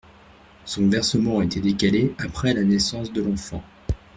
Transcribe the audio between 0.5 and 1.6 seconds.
Son versement a été